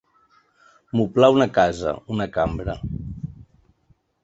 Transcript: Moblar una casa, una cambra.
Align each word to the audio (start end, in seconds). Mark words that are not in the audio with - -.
Moblar 0.99 1.29
una 1.35 1.47
casa, 1.59 1.95
una 2.17 2.29
cambra. 2.39 2.77